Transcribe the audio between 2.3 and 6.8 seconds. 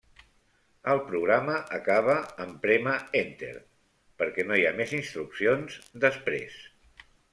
en prémer 'enter' perquè no hi ha més instruccions després.